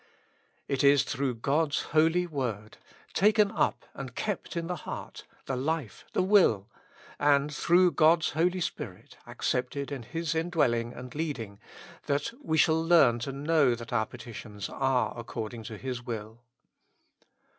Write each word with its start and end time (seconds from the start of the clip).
^ 0.01 0.03
It 0.67 0.83
is 0.83 1.03
through 1.03 1.35
God's 1.35 1.83
holy 1.93 2.25
word, 2.25 2.79
taken 3.13 3.51
up 3.51 3.85
and 3.93 4.15
kept 4.15 4.57
in 4.57 4.65
the 4.65 4.77
heart, 4.77 5.25
the 5.45 5.55
life, 5.55 6.05
the 6.13 6.23
will; 6.23 6.67
and 7.19 7.53
through 7.53 7.91
God's 7.91 8.31
Holy 8.31 8.61
Spirit, 8.61 9.17
accepted 9.27 9.91
in 9.91 10.01
His 10.01 10.33
indwelling 10.33 10.91
and 10.91 11.13
leading, 11.13 11.59
that 12.07 12.33
we 12.43 12.57
shall 12.57 12.83
learn 12.83 13.19
to 13.19 13.31
know 13.31 13.75
that 13.75 13.93
our 13.93 14.07
petitions 14.07 14.69
are 14.69 15.13
according 15.15 15.61
to 15.65 15.77
His 15.77 16.01
will. 16.03 16.39